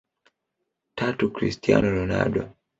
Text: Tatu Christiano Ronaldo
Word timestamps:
Tatu 0.97 1.29
Christiano 1.31 1.87
Ronaldo 1.95 2.41